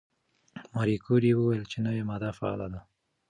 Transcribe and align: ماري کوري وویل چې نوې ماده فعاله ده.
ماري 0.73 0.95
کوري 1.05 1.31
وویل 1.35 1.63
چې 1.71 1.77
نوې 1.85 2.03
ماده 2.09 2.29
فعاله 2.37 2.67
ده. 2.73 2.81